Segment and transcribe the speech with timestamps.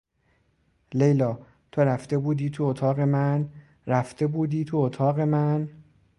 [0.93, 1.37] لیلا،
[1.71, 3.49] تو رفته بودی تو اتاق من؟
[3.87, 5.69] رفته بودی تو اتاق من؟